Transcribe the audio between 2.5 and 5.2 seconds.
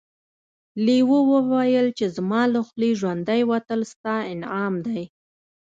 له خولې ژوندی وتل ستا انعام دی.